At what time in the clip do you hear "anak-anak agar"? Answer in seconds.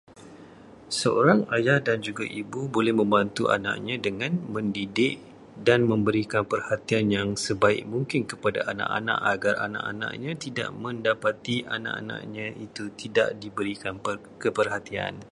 8.71-9.55